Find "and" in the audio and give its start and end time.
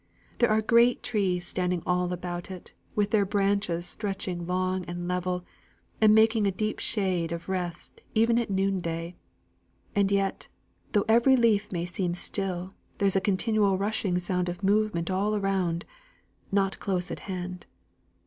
4.85-5.07, 6.01-6.15, 9.93-10.11